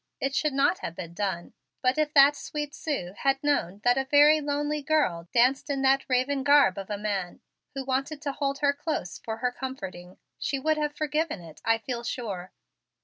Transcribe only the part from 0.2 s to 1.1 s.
should not have